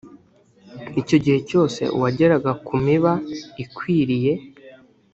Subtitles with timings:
[1.01, 3.11] icyo gihe cyose uwageraga ku miba
[3.63, 4.33] ikwiriye